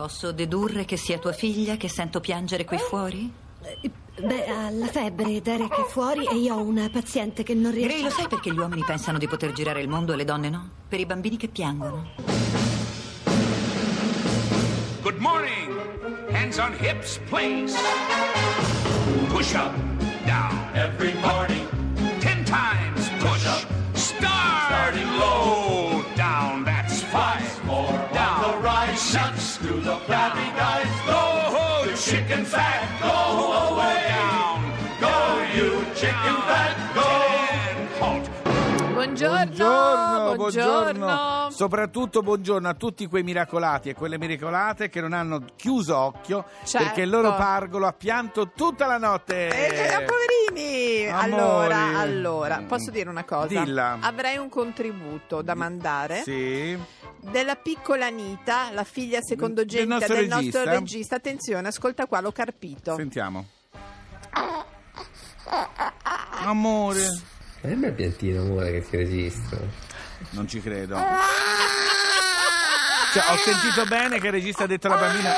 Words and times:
Posso 0.00 0.32
dedurre 0.32 0.86
che 0.86 0.96
sia 0.96 1.18
tua 1.18 1.32
figlia 1.32 1.76
che 1.76 1.86
sento 1.86 2.20
piangere 2.20 2.64
qui 2.64 2.78
fuori? 2.78 3.30
Eh, 3.60 3.90
Beh, 4.18 4.46
ha 4.46 4.70
la 4.70 4.86
febbre, 4.86 5.42
Derek 5.42 5.78
è 5.78 5.84
fuori 5.90 6.26
e 6.26 6.36
io 6.36 6.54
ho 6.54 6.62
una 6.62 6.88
paziente 6.88 7.42
che 7.42 7.52
non 7.52 7.70
Gray, 7.70 7.86
riesce... 7.86 8.04
lo 8.04 8.08
sai 8.08 8.26
perché 8.26 8.50
gli 8.50 8.56
uomini 8.56 8.82
pensano 8.82 9.18
di 9.18 9.28
poter 9.28 9.52
girare 9.52 9.82
il 9.82 9.88
mondo 9.90 10.14
e 10.14 10.16
le 10.16 10.24
donne 10.24 10.48
no? 10.48 10.70
Per 10.88 10.98
i 10.98 11.04
bambini 11.04 11.36
che 11.36 11.48
piangono. 11.48 12.12
Good 15.02 15.18
morning. 15.18 15.78
Hands 16.32 16.56
on 16.56 16.72
hips, 16.80 17.20
please. 17.28 17.76
Push 19.28 19.52
up, 19.52 19.74
down. 20.24 20.66
Every 20.72 21.12
morning. 21.20 21.68
Ten 22.20 22.42
times 22.46 23.06
push. 23.18 23.44
up. 23.44 23.66
Start. 23.92 24.64
Starting 24.66 25.18
low. 25.18 26.02
Down. 26.16 26.64
That's 26.64 27.02
five. 27.02 27.50
more 27.66 28.09
rise. 28.80 29.00
Six. 29.00 29.56
To 29.58 29.74
the 29.80 29.96
flabby 30.06 30.48
guys. 30.56 30.88
Go, 31.06 31.90
you 31.90 31.96
chicken 31.96 32.44
fat. 32.44 32.82
Go 33.00 33.14
away. 33.68 34.00
Go, 35.00 35.14
you 35.54 35.84
chicken 35.94 36.36
fat. 36.48 36.94
Go. 36.94 37.19
Buongiorno, 39.00 39.44
Buongiorno, 39.46 40.34
buongiorno. 40.36 40.92
buongiorno. 41.06 41.50
Soprattutto 41.52 42.20
buongiorno 42.20 42.68
a 42.68 42.74
tutti 42.74 43.06
quei 43.06 43.22
miracolati 43.22 43.88
e 43.88 43.94
quelle 43.94 44.18
miracolate 44.18 44.90
che 44.90 45.00
non 45.00 45.14
hanno 45.14 45.42
chiuso 45.56 45.96
occhio 45.96 46.44
Certo. 46.64 46.84
perché 46.86 47.00
il 47.02 47.08
loro 47.08 47.34
pargolo 47.34 47.86
ha 47.86 47.94
pianto 47.94 48.50
tutta 48.54 48.84
la 48.86 48.98
notte. 48.98 49.48
Eh, 49.48 50.04
poverini! 50.04 51.08
Amori. 51.08 51.32
Allora, 51.32 51.98
allora, 51.98 52.62
posso 52.68 52.90
dire 52.90 53.08
una 53.08 53.24
cosa? 53.24 53.46
Dilla. 53.46 53.96
Avrei 54.00 54.36
un 54.36 54.50
contributo 54.50 55.40
da 55.40 55.54
mandare 55.54 56.20
Sì. 56.22 56.78
della 57.20 57.56
piccola 57.56 58.04
Anita, 58.04 58.70
la 58.70 58.84
figlia 58.84 59.22
secondogenita 59.22 59.78
Del 59.78 59.88
nostro 59.88 60.14
del 60.14 60.28
nostro 60.28 60.58
regista. 60.64 60.78
regista. 60.78 61.16
Attenzione, 61.16 61.68
ascolta 61.68 62.04
qua, 62.04 62.20
l'ho 62.20 62.32
carpito. 62.32 62.96
Sentiamo. 62.96 63.46
Amore, 66.44 67.00
È 67.62 67.68
il 67.68 67.76
mio 67.76 67.92
piantino, 67.92 68.40
amore, 68.40 68.72
che 68.72 68.88
ti 68.88 68.96
registro. 68.96 69.58
non 70.30 70.48
ci 70.48 70.62
credo. 70.62 70.96
Cioè, 73.12 73.22
ho 73.28 73.36
sentito 73.36 73.84
bene 73.86 74.18
che 74.18 74.26
il 74.28 74.32
regista 74.32 74.64
ha 74.64 74.66
detto 74.66 74.86
alla 74.86 74.96
bambina 74.96 75.32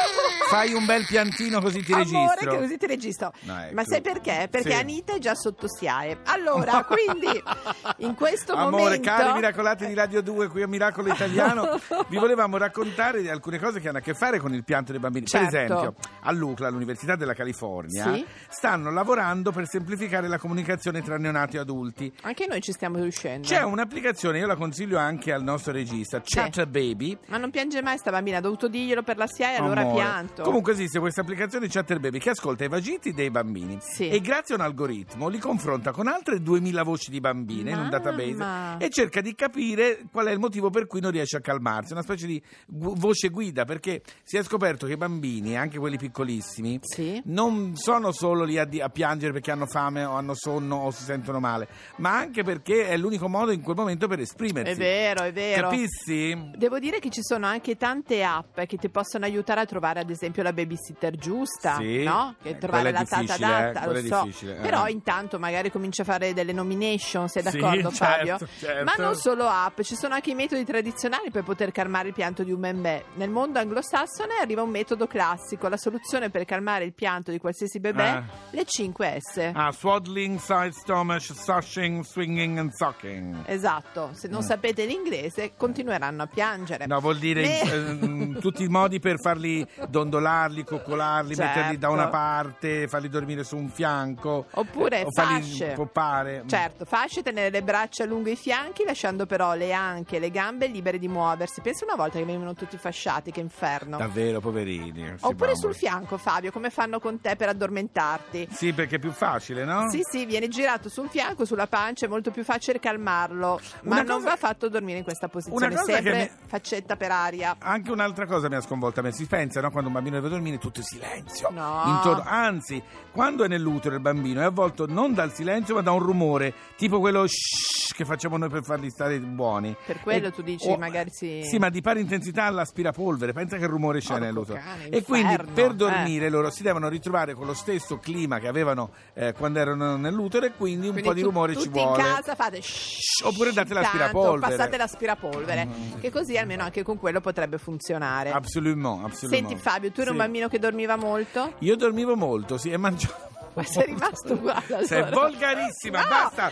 fai 0.52 0.72
un 0.74 0.84
bel 0.84 1.04
piantino 1.06 1.60
così 1.60 1.82
ti 1.82 1.92
Amore, 1.92 2.08
registro. 2.10 2.50
che 2.52 2.58
così 2.58 2.76
ti 2.76 2.86
registro. 2.86 3.32
No. 3.40 3.66
Ma 3.72 3.84
sai 3.84 4.00
perché? 4.00 4.48
Perché 4.50 4.70
Sì. 4.72 4.76
Anita 4.76 5.14
è 5.14 5.18
già 5.18 5.34
sotto 5.34 5.66
SIAE. 5.68 6.18
Allora, 6.24 6.84
quindi, 6.84 7.42
in 7.98 8.14
questo 8.14 8.52
Amore, 8.54 8.82
momento... 8.82 9.08
cari 9.08 9.32
miracolati 9.32 9.86
di 9.86 9.94
Radio 9.94 10.20
2, 10.22 10.48
qui 10.48 10.62
a 10.62 10.68
Miracolo 10.68 11.08
Italiano, 11.12 11.78
vi 12.08 12.16
volevamo 12.16 12.56
raccontare 12.56 13.20
di 13.22 13.28
alcune 13.28 13.58
cose 13.58 13.80
che 13.80 13.88
hanno 13.88 13.98
a 13.98 14.02
che 14.02 14.14
fare 14.14 14.38
con 14.38 14.52
il 14.54 14.64
pianto 14.64 14.92
dei 14.92 15.00
bambini. 15.00 15.26
Certo. 15.26 15.48
Per 15.50 15.62
esempio, 15.64 15.94
all'UCLA, 16.22 16.68
all'Università 16.68 17.16
della 17.16 17.34
California, 17.34 18.12
Sì. 18.12 18.24
stanno 18.48 18.90
lavorando 18.90 19.50
per 19.52 19.66
semplificare 19.66 20.28
la 20.28 20.38
comunicazione 20.38 21.02
tra 21.02 21.16
neonati 21.16 21.56
e 21.56 21.60
adulti. 21.60 22.12
Anche 22.22 22.46
noi 22.46 22.60
ci 22.60 22.72
stiamo 22.72 22.98
riuscendo. 22.98 23.46
C'è 23.46 23.62
un'applicazione, 23.62 24.38
io 24.38 24.46
la 24.46 24.56
consiglio 24.56 24.98
anche 24.98 25.32
al 25.32 25.42
nostro 25.42 25.72
regista, 25.72 26.20
Chatter 26.24 26.66
Baby. 26.66 27.16
Ma 27.28 27.38
non 27.38 27.50
piange 27.50 27.80
mai 27.82 27.98
sta 27.98 28.10
bambina, 28.10 28.38
ha 28.38 28.40
dovuto 28.40 28.68
dirglielo 28.68 29.02
per 29.02 29.16
la 29.16 29.26
SIAE, 29.26 29.56
allora 29.56 29.80
Amore. 29.82 29.94
pianto. 29.96 30.41
Comunque 30.42 30.72
esiste 30.72 30.98
questa 30.98 31.20
applicazione 31.22 31.68
Chatter 31.68 31.98
Baby 32.00 32.18
che 32.18 32.30
ascolta 32.30 32.64
i 32.64 32.68
vagiti 32.68 33.12
dei 33.12 33.30
bambini 33.30 33.78
Sì. 33.80 34.08
e 34.08 34.20
grazie 34.20 34.54
a 34.54 34.58
un 34.58 34.64
algoritmo 34.64 35.28
li 35.28 35.38
confronta 35.38 35.92
con 35.92 36.06
altre 36.08 36.40
2000 36.40 36.82
voci 36.82 37.10
di 37.10 37.20
bambine 37.20 37.70
in 37.70 37.76
un 37.78 37.88
Mamma. 37.88 37.98
database 37.98 38.84
e 38.84 38.90
cerca 38.90 39.20
di 39.20 39.34
capire 39.34 40.00
qual 40.10 40.26
è 40.26 40.30
il 40.32 40.38
motivo 40.38 40.70
per 40.70 40.86
cui 40.86 41.00
non 41.00 41.10
riesce 41.10 41.36
a 41.36 41.40
calmarsi, 41.40 41.92
una 41.92 42.02
specie 42.02 42.26
di 42.26 42.42
gu- 42.66 42.96
voce 42.98 43.28
guida 43.28 43.64
perché 43.64 44.02
si 44.22 44.36
è 44.36 44.42
scoperto 44.42 44.86
che 44.86 44.92
i 44.92 44.96
bambini, 44.96 45.56
anche 45.56 45.78
quelli 45.78 45.96
piccolissimi, 45.98 46.78
Sì. 46.82 47.20
non 47.26 47.76
sono 47.76 48.10
solo 48.12 48.44
lì 48.44 48.58
a, 48.58 48.64
di- 48.64 48.80
a 48.80 48.88
piangere 48.88 49.32
perché 49.32 49.50
hanno 49.50 49.66
fame 49.66 50.04
o 50.04 50.14
hanno 50.14 50.34
sonno 50.34 50.76
o 50.76 50.90
si 50.90 51.02
sentono 51.04 51.38
male, 51.40 51.68
ma 51.96 52.16
anche 52.16 52.42
perché 52.42 52.88
è 52.88 52.96
l'unico 52.96 53.28
modo 53.28 53.50
in 53.52 53.60
quel 53.60 53.76
momento 53.76 54.08
per 54.08 54.20
esprimersi. 54.20 54.72
È 54.72 54.76
vero, 54.76 55.22
è 55.24 55.32
vero. 55.32 55.68
Capissi? 55.68 56.50
Devo 56.56 56.78
dire 56.78 56.98
che 56.98 57.10
ci 57.10 57.20
sono 57.22 57.46
anche 57.46 57.76
tante 57.76 58.22
app 58.24 58.58
che 58.62 58.76
ti 58.76 58.88
possono 58.88 59.24
aiutare 59.24 59.60
a 59.60 59.66
trovare, 59.66 60.00
ad 60.00 60.08
esempio, 60.10 60.30
la 60.40 60.54
babysitter 60.54 61.14
giusta, 61.16 61.76
Sì. 61.76 62.02
no? 62.04 62.36
Che 62.40 62.48
Eh, 62.48 62.58
è 62.58 62.90
la 62.90 63.04
tata 63.04 63.20
eh, 63.20 63.44
adatta, 63.44 63.80
quella 63.82 64.00
lo 64.00 64.32
so. 64.32 64.46
eh. 64.46 64.54
Però 64.54 64.88
intanto 64.88 65.38
magari 65.38 65.70
comincia 65.70 66.00
a 66.02 66.04
fare 66.06 66.32
delle 66.32 66.52
nomination, 66.52 67.28
sei 67.28 67.42
Sì, 67.42 67.58
d'accordo 67.58 67.90
certo, 67.92 68.04
Fabio? 68.36 68.48
certo. 68.58 68.84
Ma 68.84 68.94
non 68.96 69.14
solo 69.16 69.46
app, 69.48 69.80
ci 69.82 69.94
sono 69.96 70.14
anche 70.14 70.30
i 70.30 70.34
metodi 70.34 70.64
tradizionali 70.64 71.30
per 71.30 71.42
poter 71.42 71.72
calmare 71.72 72.08
il 72.08 72.14
pianto 72.14 72.42
di 72.44 72.52
un 72.52 72.60
bebè. 72.60 73.04
Nel 73.16 73.28
mondo 73.28 73.58
anglosassone 73.58 74.34
arriva 74.40 74.62
un 74.62 74.70
metodo 74.70 75.06
classico, 75.06 75.68
la 75.68 75.76
soluzione 75.76 76.30
per 76.30 76.44
calmare 76.44 76.84
il 76.84 76.94
pianto 76.94 77.30
di 77.32 77.38
qualsiasi 77.38 77.80
bebè, 77.80 78.08
Ah. 78.08 78.24
le 78.50 78.64
5 78.64 79.18
S. 79.20 79.50
Ah, 79.52 79.72
swaddling, 79.72 80.38
side 80.38 80.72
stomach, 80.72 81.20
sushing, 81.20 82.04
swinging 82.04 82.58
and 82.58 82.70
sucking. 82.72 83.42
Esatto, 83.46 84.10
se 84.14 84.28
non 84.28 84.42
sapete 84.42 84.84
l'inglese 84.84 85.52
continueranno 85.56 86.22
a 86.22 86.26
piangere. 86.26 86.84
Mm. 86.86 86.88
No, 86.90 87.00
vuol 87.00 87.18
dire 87.18 87.40
Ne- 87.42 87.60
ehm, 87.72 88.40
tutti 88.40 88.62
i 88.62 88.68
modi 88.68 89.00
per 89.00 89.18
farli 89.20 89.66
dondolarli, 90.12 90.64
coccolarli, 90.64 91.34
Certo. 91.34 91.56
metterli 91.58 91.78
da 91.78 91.88
una 91.88 92.08
parte, 92.08 92.86
farli 92.86 93.08
dormire 93.08 93.44
su 93.44 93.56
un 93.56 93.68
fianco. 93.70 94.46
Oppure 94.52 95.00
eh, 95.00 95.04
o 95.04 95.10
farli 95.10 95.40
fasce. 95.42 95.72
poppare. 95.72 96.42
Certo, 96.46 96.84
fasce, 96.84 97.22
tenere 97.22 97.48
le 97.50 97.62
braccia 97.62 98.04
lungo 98.04 98.28
i 98.28 98.36
fianchi, 98.36 98.84
lasciando 98.84 99.24
però 99.26 99.54
le 99.54 99.72
anche 99.72 100.18
le 100.18 100.30
gambe 100.30 100.66
libere 100.66 100.98
di 100.98 101.08
muoversi. 101.08 101.60
Pensa 101.62 101.84
una 101.86 101.94
volta 101.96 102.18
che 102.18 102.24
venivano 102.24 102.54
tutti 102.54 102.76
fasciati, 102.76 103.30
che 103.30 103.40
inferno. 103.40 103.96
Davvero, 103.96 104.40
poverini. 104.40 105.14
Oppure 105.20 105.56
sul 105.56 105.74
fianco, 105.74 106.18
Fabio, 106.18 106.52
come 106.52 106.68
fanno 106.70 107.00
con 107.00 107.20
te 107.20 107.34
per 107.36 107.48
addormentarti? 107.48 108.48
Sì, 108.50 108.72
perché 108.72 108.96
è 108.96 108.98
più 108.98 109.12
facile, 109.12 109.64
no? 109.64 109.88
Sì, 109.90 110.00
sì, 110.10 110.26
viene 110.26 110.48
girato 110.48 110.88
sul 110.88 111.08
fianco, 111.08 111.44
sulla 111.44 111.66
pancia, 111.66 112.06
è 112.06 112.08
molto 112.08 112.30
più 112.30 112.44
facile 112.44 112.78
calmarlo. 112.78 113.60
Ma 113.82 113.94
Una 113.94 114.02
non 114.02 114.16
cosa- 114.18 114.28
va 114.30 114.36
fatto 114.36 114.68
dormire 114.68 114.98
in 114.98 115.04
questa 115.04 115.28
posizione, 115.28 115.66
Una 115.66 115.76
cosa 115.80 115.92
sempre 115.92 116.14
mi- 116.18 116.30
faccetta 116.46 116.96
per 116.96 117.10
aria. 117.10 117.56
Anche 117.58 117.90
un'altra 117.90 118.26
cosa 118.26 118.48
mi 118.48 118.56
ha 118.56 118.60
sconvolta 118.60 119.00
me. 119.02 119.12
Si 119.12 119.26
pensa, 119.26 119.60
no? 119.60 119.70
Quando 119.70 119.88
un 119.88 119.94
bambino 120.02 120.16
deve 120.16 120.28
dormire, 120.28 120.58
tutto 120.58 120.80
è 120.80 120.82
silenzio. 120.82 121.48
No. 121.52 121.82
Intorno- 121.86 122.24
Anzi, 122.26 122.82
quando 123.12 123.44
è 123.44 123.48
nell'utero 123.48 123.94
il 123.94 124.00
bambino 124.00 124.40
è 124.40 124.44
avvolto 124.44 124.86
non 124.86 125.14
dal 125.14 125.32
silenzio, 125.32 125.74
ma 125.74 125.82
da 125.82 125.92
un 125.92 126.00
rumore, 126.00 126.52
tipo 126.76 126.98
quello 126.98 127.26
shhh 127.26 127.80
che 127.92 128.06
facciamo 128.06 128.38
noi 128.38 128.48
per 128.48 128.64
farli 128.64 128.88
stare 128.88 129.20
buoni. 129.20 129.76
Per 129.86 130.00
quello 130.00 130.28
E- 130.28 130.30
tu 130.32 130.40
dici, 130.40 130.66
o- 130.66 130.78
magari 130.78 131.10
si... 131.10 131.42
Sì, 131.44 131.58
ma 131.58 131.68
di 131.68 131.82
pari 131.82 132.00
intensità 132.00 132.44
all'aspirapolvere. 132.44 133.34
Pensa 133.34 133.58
che 133.58 133.66
rumore 133.66 134.00
c'è 134.00 134.06
Porco 134.08 134.24
nell'utero. 134.24 134.60
cane, 134.64 134.88
e 134.88 135.02
quindi 135.02 135.36
per 135.52 135.70
eh. 135.72 135.74
dormire 135.74 136.30
loro 136.30 136.50
si 136.50 136.62
devono 136.62 136.88
ritrovare 136.88 137.34
con 137.34 137.44
lo 137.46 137.52
stesso 137.52 137.98
clima 137.98 138.38
che 138.38 138.48
avevano 138.48 138.90
eh, 139.12 139.34
quando 139.34 139.58
erano 139.58 139.96
nell'utero 139.96 140.46
e 140.46 140.52
quindi 140.52 140.86
un 140.86 140.92
Quindi 140.92 141.08
po' 141.10 141.14
di 141.14 141.20
tu- 141.20 141.26
rumore 141.26 141.54
ci 141.56 141.68
vuole. 141.68 142.00
in 142.00 142.06
casa 142.06 142.34
fate 142.34 142.62
shhh, 142.62 143.26
oppure 143.26 143.52
date 143.52 143.74
l'aspirapolvere. 143.74 144.56
Passate 144.56 144.76
l'aspirapolvere, 144.78 145.68
che 146.00 146.10
così 146.10 146.38
almeno 146.38 146.62
anche 146.62 146.82
con 146.82 146.96
quello 146.98 147.20
potrebbe 147.20 147.58
funzionare. 147.58 148.30
Absolument, 148.30 149.04
absolument. 149.04 149.46
Senti 149.48 149.62
Fabio, 149.62 149.91
tu 149.92 150.00
eri 150.00 150.10
un 150.10 150.16
Sì. 150.16 150.22
bambino 150.22 150.48
che 150.48 150.58
dormiva 150.58 150.96
molto? 150.96 151.54
Io 151.58 151.76
dormivo 151.76 152.16
molto, 152.16 152.58
sì, 152.58 152.70
e 152.70 152.76
mangiavo. 152.76 153.30
Ma 153.54 153.62
sei 153.64 153.84
rimasto 153.84 154.32
uguale 154.32 154.86
Sei 154.86 155.10
volgarissima, 155.10 156.00
No, 156.00 156.08
basta. 156.08 156.50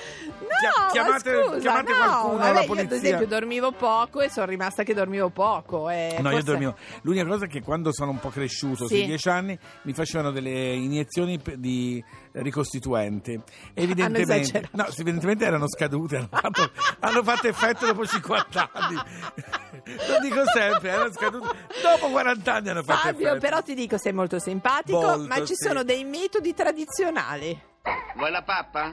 No, 0.62 0.90
Chia- 0.90 1.02
ma 1.02 1.16
chiamate, 1.18 1.42
scusa, 1.44 1.58
chiamate 1.58 1.92
no. 1.92 1.98
qualcuno, 1.98 2.36
Vabbè, 2.38 2.64
Io 2.64 2.72
ad 2.72 2.92
esempio 2.92 3.26
dormivo 3.26 3.72
poco 3.72 4.20
e 4.20 4.28
sono 4.30 4.46
rimasta 4.46 4.82
che 4.82 4.94
dormivo 4.94 5.28
poco. 5.30 5.88
E 5.90 6.16
No, 6.20 6.28
io 6.28 6.36
forse- 6.36 6.44
dormivo. 6.44 6.74
L'unica 7.02 7.24
cosa 7.26 7.44
è 7.44 7.48
che 7.48 7.62
quando 7.62 7.92
sono 7.92 8.10
un 8.10 8.18
po' 8.20 8.28
cresciuto, 8.30 8.86
Sì. 8.86 8.96
sui 8.96 9.06
dieci 9.06 9.28
anni, 9.28 9.58
mi 9.82 9.92
facevano 9.92 10.30
delle 10.30 10.74
iniezioni 10.74 11.40
di 11.56 12.02
ricostituente. 12.32 13.42
Evidentemente, 13.74 14.68
no, 14.72 14.86
evidentemente 14.86 15.44
erano 15.44 15.66
scadute, 15.68 16.16
hanno 16.16 16.28
fatto, 16.30 16.70
hanno 17.00 17.22
fatto 17.22 17.48
effetto 17.48 17.86
dopo 17.86 18.06
50 18.06 18.70
anni. 18.72 18.96
Lo 20.08 20.18
dico 20.20 20.42
sempre, 20.52 20.90
erano 20.90 21.10
scadute. 21.12 21.46
Dopo 21.82 22.10
40 22.10 22.52
anni 22.54 22.68
hanno 22.68 22.82
fatto 22.82 22.98
Fabio, 23.08 23.28
effetto. 23.28 23.40
però 23.40 23.62
ti 23.62 23.74
dico, 23.74 23.98
sei 23.98 24.12
molto 24.12 24.38
simpatico, 24.38 25.00
Molto, 25.00 25.26
ma 25.26 25.36
ci 25.38 25.54
sì. 25.54 25.66
sono 25.66 25.82
dei 25.82 26.04
metodi 26.04 26.52
tradizionali. 26.54 27.68
Vuoi 28.14 28.30
la 28.30 28.42
pappa? 28.42 28.92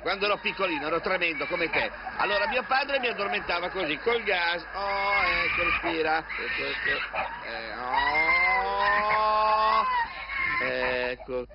Quando 0.00 0.26
ero 0.26 0.38
piccolino 0.38 0.86
ero 0.86 1.00
tremendo 1.00 1.46
come 1.46 1.68
te. 1.70 1.90
Allora 2.16 2.46
mio 2.48 2.62
padre 2.64 2.98
mi 3.00 3.08
addormentava 3.08 3.68
così, 3.70 3.98
col 3.98 4.22
gas. 4.22 4.64
Oh, 4.74 5.22
ecco, 5.44 5.62
respira. 5.64 6.18
Ecco. 6.18 6.62
Eh, 7.46 7.72
oh. 7.76 8.26
Ecco. 10.60 11.46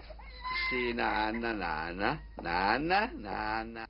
Sì, 0.70 0.94
nanna, 0.94 1.52
nanna, 1.52 2.20
nanna, 2.36 3.10
nanna. 3.14 3.88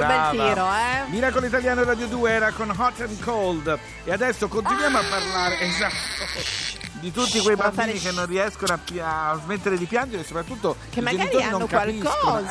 Sempre 0.00 0.06
Brava. 0.06 0.30
un 0.30 0.36
bel 0.36 0.46
tiro, 0.46 0.66
eh? 0.66 1.10
Miracolo 1.10 1.46
Italiano 1.46 1.84
Radio 1.84 2.06
2 2.06 2.30
era 2.30 2.52
con 2.52 2.70
Hot 2.76 3.00
and 3.00 3.22
Cold 3.22 3.78
e 4.04 4.12
adesso 4.12 4.48
continuiamo 4.48 4.98
a 4.98 5.02
parlare 5.08 5.60
esatto, 5.60 5.94
di 7.00 7.10
tutti 7.12 7.40
quei 7.40 7.56
bambini 7.56 7.98
che 7.98 8.10
non 8.12 8.26
riescono 8.26 8.74
a, 8.74 8.78
pi- 8.82 9.00
a 9.00 9.38
smettere 9.42 9.76
di 9.76 9.86
piangere 9.86 10.22
e 10.22 10.24
soprattutto 10.24 10.76
Che 10.90 11.00
magari 11.00 11.42
hanno 11.42 11.58
non 11.58 11.66
capiscono. 11.66 12.42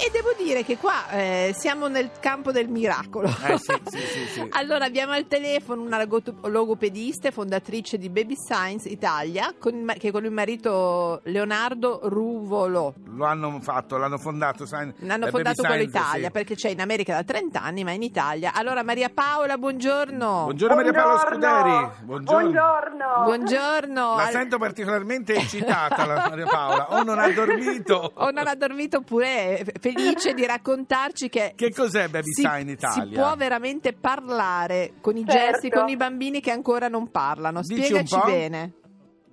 E 0.00 0.10
devo 0.12 0.32
dire 0.38 0.62
che 0.62 0.76
qua 0.76 1.10
eh, 1.10 1.52
siamo 1.58 1.88
nel 1.88 2.10
campo 2.20 2.52
del 2.52 2.68
miracolo. 2.68 3.26
Eh, 3.28 3.58
sì, 3.58 3.74
sì, 3.90 3.98
sì, 3.98 4.26
sì. 4.26 4.48
Allora 4.58 4.84
abbiamo 4.84 5.12
al 5.12 5.26
telefono 5.26 5.82
una 5.82 5.98
logo- 5.98 6.22
logopedista 6.44 7.26
e 7.28 7.30
fondatrice 7.32 7.98
di 7.98 8.08
Baby 8.08 8.36
Science 8.36 8.88
Italia, 8.88 9.52
con 9.58 9.92
che 9.98 10.12
con 10.12 10.24
il 10.24 10.30
marito 10.30 11.20
Leonardo 11.24 12.00
Ruvolo. 12.04 12.94
Lo 13.06 13.24
hanno 13.24 13.58
fatto, 13.60 13.96
l'hanno 13.96 14.18
fondato, 14.18 14.66
sai, 14.66 14.92
Hanno 15.00 15.24
la 15.24 15.30
fondato 15.30 15.62
Baby 15.62 15.74
quello 15.74 15.82
Italia 15.82 16.26
sì. 16.26 16.30
perché 16.30 16.54
c'è 16.54 16.68
in 16.68 16.80
America 16.80 17.14
da 17.14 17.24
30 17.24 17.60
anni, 17.60 17.82
ma 17.82 17.90
in 17.90 18.02
Italia. 18.02 18.52
Allora 18.54 18.84
Maria 18.84 19.08
Paola, 19.08 19.58
buongiorno. 19.58 20.42
Buongiorno 20.44 20.76
Maria 20.76 20.92
Paola. 20.92 21.18
Scuderi. 21.28 21.90
Buongiorno. 22.04 22.50
Buongiorno. 22.52 23.22
Buongiorno. 23.24 24.16
La 24.16 24.24
Al- 24.26 24.30
sento 24.30 24.58
particolarmente 24.58 25.34
eccitata 25.34 26.06
la 26.06 26.28
Maria 26.28 26.46
Paola, 26.46 26.92
o 26.92 27.02
non 27.02 27.18
ha 27.18 27.28
dormito. 27.32 28.12
O 28.28 28.30
non 28.30 28.46
ha 28.46 28.54
dormito 28.54 28.98
oppure 28.98 29.58
è 29.58 29.64
felice 29.92 30.34
di 30.34 30.46
raccontarci 30.46 31.28
che 31.28 31.52
Che 31.56 31.70
cos'è 31.72 32.08
Baby 32.08 32.32
si, 32.32 32.42
Sign 32.42 32.68
Italia? 32.68 33.04
si 33.04 33.14
può 33.14 33.34
veramente 33.36 33.92
parlare 33.92 34.92
con 35.00 35.16
i 35.16 35.24
Certo. 35.26 35.50
gesti, 35.52 35.70
con 35.70 35.88
i 35.88 35.96
bambini 35.96 36.40
che 36.40 36.50
ancora 36.50 36.88
non 36.88 37.10
parlano. 37.10 37.60
Dici 37.62 37.82
Spiegaci 37.84 38.20
bene. 38.24 38.72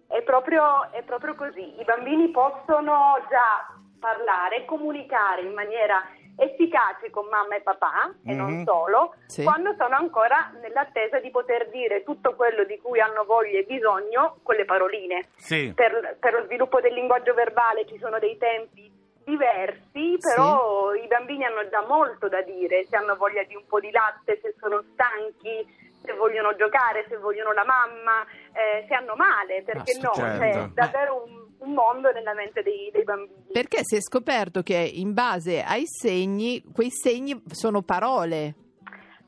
È 0.08 0.22
proprio, 0.24 0.92
è 0.92 1.02
proprio 1.04 1.36
così. 1.36 1.80
I 1.80 1.84
bambini 1.84 2.30
possono 2.32 3.16
già 3.30 3.74
parlare, 4.00 4.66
comunicare 4.66 5.42
in 5.42 5.54
maniera 5.54 6.02
efficace 6.38 7.10
con 7.12 7.28
mamma 7.30 7.56
e 7.56 7.62
papà, 7.62 8.14
e 8.26 8.34
Mhm. 8.34 8.38
non 8.38 8.64
solo, 8.66 9.16
Sì. 9.26 9.44
quando 9.44 9.74
sono 9.78 9.96
ancora 9.96 10.52
nell'attesa 10.62 11.20
di 11.20 11.32
poter 11.32 11.70
dire 11.70 12.04
tutto 12.04 12.36
quello 12.36 12.66
di 12.66 12.78
cui 12.82 13.00
hanno 13.00 13.24
voglia 13.24 13.58
e 13.60 13.64
bisogno 13.64 14.38
con 14.44 14.56
le 14.56 14.66
paroline. 14.66 15.28
Sì. 15.38 15.72
Per, 15.74 16.18
per 16.20 16.34
lo 16.34 16.44
sviluppo 16.46 16.82
del 16.82 16.94
linguaggio 16.94 17.34
verbale 17.34 17.86
ci 17.88 17.98
sono 18.00 18.20
dei 18.20 18.38
tempi 18.38 18.92
diversi, 19.26 20.18
però 20.20 20.94
i 20.94 21.08
bambini 21.08 21.44
hanno 21.44 21.68
già 21.70 21.84
molto 21.86 22.30
da 22.30 22.42
dire, 22.42 22.86
se 22.88 22.96
hanno 22.96 23.16
voglia 23.16 23.44
di 23.44 23.56
un 23.56 23.66
po' 23.68 23.80
di 23.80 23.92
latte, 23.92 24.40
se 24.42 24.56
sono 24.60 24.84
stanchi, 24.94 25.66
se 26.06 26.14
vogliono 26.14 26.56
giocare, 26.56 27.06
se 27.10 27.18
vogliono 27.18 27.52
la 27.52 27.66
mamma, 27.66 28.24
eh, 28.54 28.86
se 28.88 28.94
hanno 28.94 29.16
male, 29.16 29.64
perché 29.64 30.00
no? 30.00 30.12
certo. 30.14 30.40
C'è 30.40 30.68
davvero 30.74 31.26
un, 31.26 31.46
un 31.58 31.74
mondo 31.74 32.12
nella 32.12 32.34
mente 32.34 32.62
dei, 32.62 32.90
dei 32.94 33.04
bambini. 33.04 33.52
Perché 33.52 33.80
si 33.82 33.96
è 33.96 34.02
scoperto 34.02 34.62
che 34.62 34.78
in 34.78 35.14
base 35.14 35.64
ai 35.64 35.86
segni, 35.86 36.64
quei 36.72 36.92
segni 36.92 37.42
sono 37.48 37.82
parole. 37.82 38.54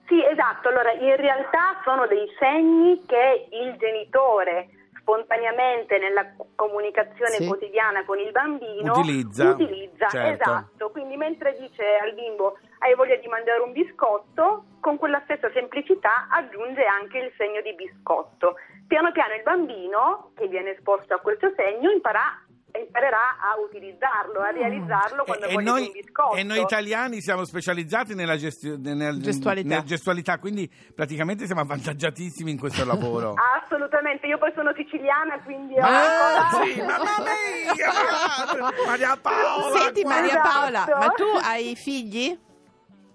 Sì, 0.08 0.24
esatto. 0.24 0.70
Allora, 0.70 0.94
in 0.94 1.16
realtà 1.18 1.82
sono 1.84 2.08
dei 2.08 2.28
segni 2.40 3.02
che 3.06 3.48
il 3.52 3.76
genitore 3.78 4.70
spontaneamente 5.18 5.98
nella 5.98 6.34
comunicazione 6.56 7.32
Sì. 7.40 7.48
quotidiana 7.48 8.04
con 8.04 8.20
il 8.20 8.32
bambino 8.32 8.92
Utilizza, 9.00 9.52
utilizza, 9.52 10.08
certo. 10.10 10.44
esatto. 10.44 10.90
Quindi 10.92 11.16
mentre 11.16 11.56
dice 11.58 11.96
al 12.02 12.14
bimbo 12.14 12.58
hai 12.80 12.94
voglia 12.94 13.16
di 13.16 13.28
mangiare 13.28 13.62
un 13.62 13.72
biscotto, 13.72 14.66
con 14.82 14.98
quella 14.98 15.22
stessa 15.24 15.50
semplicità 15.54 16.28
aggiunge 16.30 16.84
anche 16.84 17.20
il 17.20 17.32
segno 17.38 17.62
di 17.62 17.74
biscotto. 17.74 18.56
Piano 18.86 19.12
piano 19.14 19.34
il 19.36 19.44
bambino 19.44 20.32
che 20.36 20.48
viene 20.48 20.72
esposto 20.72 21.14
a 21.14 21.20
questo 21.20 21.54
segno 21.56 21.90
impara- 21.90 22.42
imparerà 22.88 23.38
a 23.40 23.60
utilizzarlo, 23.60 24.40
a 24.40 24.50
realizzarlo 24.52 25.24
quando 25.24 25.46
E, 25.46 25.50
e 25.52 25.54
voglia 25.54 25.72
di 25.74 25.78
un 25.80 25.84
noi, 25.86 25.92
biscotto. 25.92 26.36
e 26.36 26.44
noi 26.44 26.62
italiani 26.62 27.22
siamo 27.22 27.44
specializzati 27.46 28.16
nella 28.16 28.38
gestio- 28.38 28.78
nel- 28.80 29.20
Gestualità. 29.22 29.68
nella 29.68 29.84
gestualità, 29.84 30.40
quindi 30.40 30.72
praticamente 30.96 31.46
siamo 31.46 31.62
avvantaggiatissimi 31.62 32.50
in 32.52 32.58
questo 32.60 32.86
lavoro. 32.86 33.36
Assolutamente, 33.64 34.28
io 34.28 34.38
poi 34.38 34.52
sono 34.56 34.74
siciliana, 34.76 35.40
quindi 35.44 35.76
ho 35.78 35.82
Ma 35.82 36.02
ancora- 36.50 36.64
sì, 36.66 36.80
mamma 36.82 37.18
mia! 37.22 37.92
Maria 38.88 39.18
Paola! 39.22 39.80
Senti. 39.80 40.04
Maria 40.04 40.30
Esatto. 40.30 40.50
Paola, 40.50 40.86
ma 41.00 41.08
tu 41.10 41.24
hai 41.44 41.76
figli? 41.76 42.38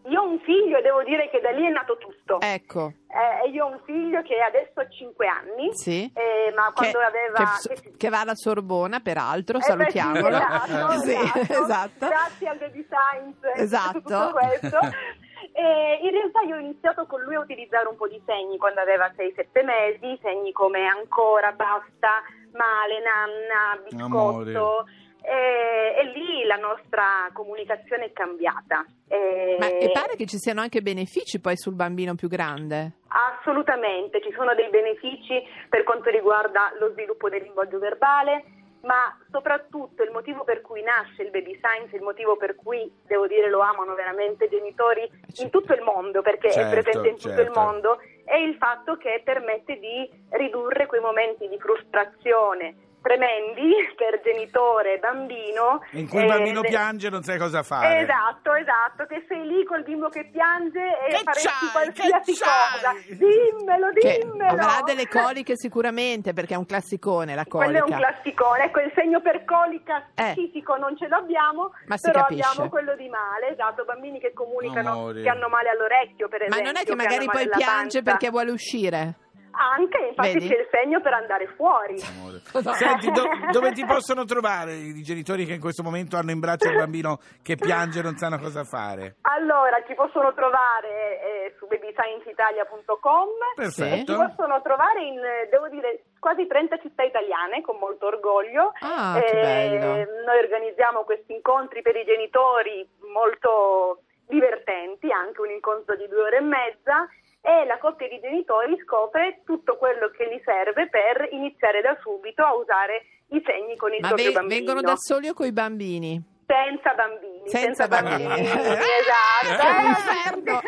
Io 0.07 0.21
ho 0.21 0.29
un 0.29 0.41
figlio 0.41 0.79
e 0.79 0.83
devo 0.83 1.03
dire 1.05 1.31
che 1.31 1.41
da 1.41 1.51
lì 1.51 1.65
è 1.65 1.71
nato 1.71 1.97
tutto. 1.97 2.41
Ecco, 2.41 2.93
Eh, 3.09 3.49
io 3.51 3.67
ho 3.67 3.69
un 3.69 3.81
figlio 3.85 4.23
che 4.23 4.41
adesso 4.41 4.81
ha 4.81 4.89
5 4.89 5.27
anni, 5.27 5.73
sì. 5.75 6.11
eh, 6.15 6.53
ma 6.57 6.73
quando 6.75 6.99
che, 6.99 7.05
aveva... 7.05 7.45
che- 7.63 7.81
che- 7.81 7.97
che 7.97 8.09
va 8.09 8.21
alla 8.21 8.35
Sorbona, 8.35 9.01
peraltro, 9.01 9.59
Eh 9.59 9.61
beh, 9.61 9.65
salutiamolo. 9.67 10.37
sì, 10.37 10.43
esatto, 10.43 10.99
Sì, 11.03 11.13
esatto. 11.15 11.63
esatto. 11.63 12.07
Grazie 12.09 12.49
al 12.49 12.59
Baby 12.59 12.87
Science 12.91 13.53
Esatto. 13.63 14.01
tutto 14.01 14.33
questo. 14.33 14.79
E 15.55 15.99
in 16.03 16.11
realtà 16.11 16.41
io 16.43 16.55
ho 16.55 16.59
iniziato 16.61 17.05
con 17.07 17.21
lui 17.23 17.35
a 17.35 17.41
utilizzare 17.41 17.87
un 17.87 17.97
po' 17.97 18.07
di 18.09 18.21
segni 18.25 18.57
quando 18.57 18.81
aveva 18.81 19.11
6-7 19.15 19.65
mesi, 19.65 20.19
segni 20.23 20.51
come 20.53 20.87
ancora, 20.87 21.51
basta, 21.53 22.23
male, 22.53 23.01
nanna, 23.03 23.83
biscotto. 23.85 24.87
E, 25.25 25.95
e 25.99 26.05
lì 26.13 26.45
la 26.45 26.57
nostra 26.57 27.31
comunicazione 27.33 28.07
è 28.07 28.13
cambiata. 28.13 28.85
E- 29.09 29.57
Ma 29.59 29.69
e 29.69 29.91
pare 29.93 30.17
che 30.17 30.27
ci 30.27 30.37
siano 30.39 30.61
anche 30.61 30.83
benefici 30.83 31.41
poi 31.41 31.57
sul 31.57 31.75
bambino 31.75 32.15
più 32.15 32.29
grande. 32.29 32.99
Assolutamente, 33.09 34.21
ci 34.23 34.33
sono 34.33 34.55
dei 34.55 34.69
benefici 34.69 35.43
per 35.69 35.85
quanto 35.85 36.11
riguarda 36.11 36.73
lo 36.79 36.91
sviluppo 36.91 37.29
del 37.29 37.43
linguaggio 37.43 37.79
verbale, 37.79 38.45
ma 38.83 39.17
soprattutto 39.31 40.03
il 40.03 40.11
motivo 40.11 40.43
per 40.43 40.61
cui 40.61 40.83
nasce 40.83 41.23
il 41.23 41.31
baby 41.31 41.57
science, 41.63 41.95
il 41.95 42.03
motivo 42.03 42.37
per 42.37 42.57
cui, 42.57 42.91
devo 43.07 43.27
dire, 43.29 43.49
lo 43.49 43.61
amano 43.61 43.95
veramente 43.95 44.47
i 44.47 44.49
genitori 44.49 45.09
in 45.41 45.51
tutto 45.51 45.73
il 45.73 45.83
mondo, 45.83 46.21
perché 46.21 46.51
Certo, 46.51 46.69
è 46.69 46.83
presente 46.83 47.09
in 47.09 47.17
tutto 47.17 47.41
il 47.41 47.47
certo. 47.47 47.61
mondo, 47.61 47.99
è 48.25 48.37
il 48.37 48.57
fatto 48.57 48.97
che 48.97 49.21
permette 49.25 49.79
di 49.79 50.11
ridurre 50.31 50.87
quei 50.87 51.01
momenti 51.01 51.47
di 51.49 51.59
frustrazione 51.59 52.91
tremendi 53.03 53.73
per 53.97 54.21
genitore 54.23 54.95
e 54.95 54.99
bambino. 54.99 55.83
In 55.93 56.09
cui 56.09 56.21
il 56.21 56.25
eh, 56.25 56.29
bambino 56.29 56.61
de- 56.61 56.69
piange 56.69 57.07
e 57.09 57.11
non 57.11 57.23
sai 57.23 57.39
cosa 57.39 57.63
fare. 57.63 58.01
Esatto, 58.01 58.55
esatto, 58.55 59.07
che 59.07 59.25
sei 59.29 59.47
lì 59.47 59.65
col 59.65 59.83
bimbo 59.83 60.09
che 60.09 60.29
piange 60.33 60.81
e 60.81 61.11
Che 61.11 61.21
faresti 61.25 61.67
qualsiasi 61.73 62.33
Che 62.33 62.39
cosa. 62.41 62.93
Dimmelo, 63.09 63.93
Che 63.93 64.19
dimmelo. 64.23 64.51
avrà 64.51 64.83
delle 64.85 65.09
coliche 65.09 65.57
sicuramente 65.57 66.33
perché 66.33 66.55
è 66.55 66.57
un 66.57 66.67
classicone 66.67 67.35
la 67.35 67.45
Quello 67.45 67.77
è 67.77 67.81
colica. 67.81 67.97
un 67.97 68.03
classicone, 68.03 68.65
ecco 68.65 68.81
il 68.81 68.93
segno 68.95 69.21
per 69.21 69.45
colica 69.45 70.07
Eh. 70.15 70.33
specifico 70.33 70.77
non 70.77 70.97
ce 70.97 71.09
l'abbiamo, 71.09 71.73
Ma 71.87 71.97
si 71.97 72.11
però 72.11 72.23
capisce. 72.23 72.49
abbiamo 72.49 72.69
quello 72.71 72.95
di 72.97 73.09
male, 73.09 73.51
esatto, 73.53 73.85
bambini 73.85 74.21
che 74.21 74.33
comunicano 74.33 74.91
Amore. 74.93 75.23
che 75.23 75.29
hanno 75.29 75.49
male 75.49 75.69
all'orecchio 75.71 76.29
per 76.29 76.41
Ma 76.41 76.47
esempio. 76.47 76.73
non 76.73 76.81
è 76.81 76.85
che 76.85 76.95
magari 76.95 77.27
male 77.27 77.39
poi 77.45 77.49
piange 77.57 77.73
pancia. 77.73 78.03
perché 78.03 78.31
vuole 78.31 78.51
uscire. 78.51 79.15
Anche, 79.53 79.99
infatti 80.09 80.33
Vedi? 80.33 80.49
c'è 80.49 80.59
il 80.59 80.69
segno 80.71 81.01
per 81.01 81.13
andare 81.13 81.47
fuori. 81.57 81.97
Amore. 82.03 82.41
Senti, 82.75 83.11
do- 83.11 83.29
dove 83.53 83.73
ti 83.73 83.85
possono 83.85 84.25
trovare 84.25 84.73
i 84.75 85.03
genitori 85.03 85.45
che 85.45 85.55
in 85.55 85.61
questo 85.61 85.83
momento 85.83 86.17
hanno 86.17 86.31
in 86.31 86.41
braccio 86.41 86.69
il 86.69 86.77
bambino 86.77 87.19
che 87.43 87.57
piange 87.57 88.01
e 88.01 88.03
non 88.03 88.17
sanno 88.17 88.39
cosa 88.39 88.65
fare? 88.65 89.17
Allora, 89.23 89.83
ci 89.87 89.95
possono 89.95 90.33
trovare 90.35 91.21
eh, 91.21 91.55
su 91.59 91.67
babyscienceitalia.com 91.67 93.29
e 93.59 93.71
ci 93.71 93.81
Perfetto. 93.81 94.17
possono 94.17 94.63
trovare 94.63 95.03
in, 95.05 95.19
eh, 95.19 95.49
devo 95.51 95.69
dire, 95.69 96.05
quasi 96.19 96.47
30 96.47 96.79
città 96.81 97.03
italiane 97.03 97.61
con 97.63 97.77
molto 97.79 98.07
orgoglio. 98.07 98.73
Ah, 98.81 99.21
che 99.21 99.27
Eh, 99.39 99.41
bello. 99.79 99.95
Noi 100.25 100.39
organizziamo 100.39 101.03
questi 101.05 101.33
incontri 101.35 101.83
per 101.83 101.97
i 101.97 102.05
genitori 102.05 102.89
molto 103.13 104.03
divertenti, 104.27 105.11
anche 105.11 105.41
un 105.41 105.51
incontro 105.51 105.95
di 105.97 106.09
due 106.09 106.23
ore 106.23 106.37
e 106.39 106.41
mezza 106.41 107.07
e 107.43 107.67
la 107.67 107.77
coppia 107.79 108.07
di 108.09 108.21
genitori 108.21 108.79
scopre 108.87 109.43
tutto 109.45 109.77
quello 109.77 110.09
che 110.11 110.31
gli 110.31 110.41
serve 110.45 110.89
per 110.89 111.29
iniziare 111.33 111.81
da 111.83 111.99
subito 112.01 112.43
a 112.45 112.55
usare 112.55 113.03
i 113.31 113.43
segni 113.45 113.77
con 113.77 113.93
il 113.93 114.01
Ma 114.01 114.09
proprio 114.09 114.29
ve- 114.29 114.33
bambino. 114.35 114.55
vengono 114.57 114.81
da 114.81 114.95
soli 114.97 115.29
o 115.29 115.35
coi 115.35 115.51
bambini? 115.53 116.23
Senza 116.47 116.95
bambini. 116.95 117.49
Senza 117.49 117.89
bambini. 117.89 118.49
esatto. 118.51 119.57
Che 119.59 119.87
inferno. 119.87 120.61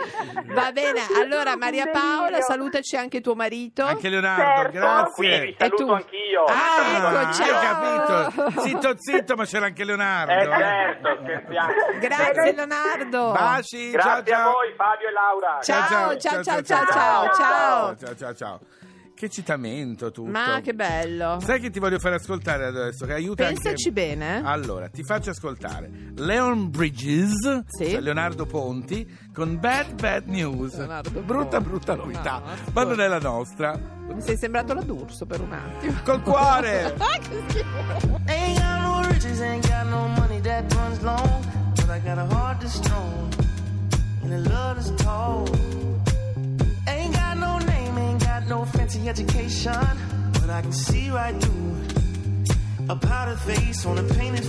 Va 0.54 0.72
bene, 0.72 1.00
allora 1.20 1.56
Maria 1.56 1.86
Paola, 1.88 2.40
salutaci 2.40 2.96
anche 2.96 3.20
tuo 3.20 3.34
marito. 3.34 3.84
Anche 3.84 4.08
Leonardo, 4.08 4.42
Certo. 4.42 4.70
grazie. 4.72 5.54
Saluto 5.58 5.84
tu? 5.84 5.92
anch'io. 5.92 6.44
Ah, 6.44 6.96
ecco, 6.96 7.06
hai 7.06 7.32
ciao. 7.34 7.60
capito? 7.60 8.60
Zitto, 8.60 8.94
zitto, 8.96 9.34
ma 9.36 9.44
c'era 9.44 9.66
anche 9.66 9.84
Leonardo. 9.84 10.32
Eh 10.32 10.42
eh. 10.42 10.58
certo, 10.58 11.18
scherziamo. 11.22 11.72
Grazie 12.00 12.52
Leonardo. 12.52 13.32
Baci, 13.32 13.90
Grazie 13.90 14.10
ciao, 14.10 14.24
ciao. 14.24 14.48
a 14.48 14.52
voi 14.52 14.74
Fabio 14.76 15.08
e 15.08 15.12
Laura. 15.12 15.58
Ciao, 15.60 15.86
ciao, 15.86 16.16
ciao, 16.16 16.42
ciao, 16.42 16.62
ciao, 16.62 16.86
ciao. 16.86 17.34
ciao, 17.34 17.96
ciao, 17.96 18.14
ciao, 18.16 18.34
ciao. 18.34 18.83
Che 19.16 19.28
citamento 19.30 20.10
tutto. 20.10 20.28
Ma 20.28 20.60
che 20.60 20.74
bello. 20.74 21.38
Sai 21.40 21.60
che 21.60 21.70
ti 21.70 21.78
voglio 21.78 22.00
fare 22.00 22.16
ascoltare 22.16 22.66
adesso? 22.66 23.06
Che 23.06 23.12
aiuta 23.12 23.44
Pensaci 23.44 23.88
anche... 23.88 23.92
bene. 23.92 24.42
Allora, 24.44 24.88
ti 24.88 25.04
faccio 25.04 25.30
ascoltare 25.30 25.88
Leon 26.16 26.68
Bridges, 26.70 27.62
Sì. 27.68 27.90
cioè 27.90 28.00
Leonardo 28.00 28.44
Ponti, 28.44 29.06
con 29.32 29.60
Bad 29.60 30.00
Bad 30.00 30.26
News. 30.26 30.76
Leonardo 30.76 31.20
brutta, 31.20 31.56
Ponti. 31.58 31.68
brutta 31.68 31.94
novità. 31.94 32.42
No, 32.44 32.72
ma 32.72 32.82
non 32.82 33.00
è 33.00 33.06
la 33.06 33.20
nostra. 33.20 33.78
Mi 34.12 34.20
sei 34.20 34.36
sembrato 34.36 34.74
la 34.74 34.82
D'Urso 34.82 35.24
per 35.26 35.40
un 35.40 35.52
attimo. 35.52 35.94
Col 36.04 36.20
cuore! 36.22 36.94
Ah, 36.98 37.18
che 37.18 37.42
schifo. 37.48 38.20
Ain't 38.26 38.58
got 38.58 38.80
no 38.82 39.08
riches, 39.08 39.40
ain't 39.40 39.66
got 39.68 39.86
no 39.88 40.08
money 40.08 40.40
that 40.40 40.70
runs 40.74 41.00
long. 41.02 41.44
But 41.76 41.88
I 41.88 42.00
got 42.00 42.18
a 42.18 42.26
heart 42.34 42.58
that's 42.60 42.74
strong 42.74 43.32
and 44.24 44.32
a 44.32 44.38
love 44.50 44.74
that's 44.74 44.90
tall. 45.02 45.48
Got 48.48 48.58
no 48.58 48.64
fancy 48.64 49.08
education. 49.08 49.72
But 50.32 50.50
I 50.50 50.62
can 50.62 50.72
see 50.72 51.10
right 51.10 51.34
through 51.40 51.76
a 52.88 52.96
powdered 52.96 53.38
face 53.40 53.86
on 53.86 53.98
a 53.98 54.02
painted 54.14 54.44